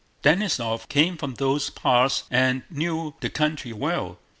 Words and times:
Denísov 0.23 0.89
came 0.89 1.15
from 1.15 1.35
those 1.35 1.69
parts 1.69 2.23
and 2.31 2.63
knew 2.71 3.13
the 3.19 3.29
country 3.29 3.71
well. 3.71 4.17